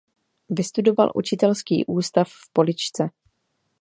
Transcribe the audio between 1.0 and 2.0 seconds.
učitelský